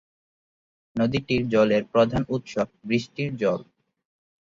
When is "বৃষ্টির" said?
2.83-3.31